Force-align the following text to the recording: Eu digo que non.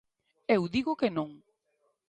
Eu 0.55 0.61
digo 0.75 0.99
que 0.99 1.09
non. 1.17 1.29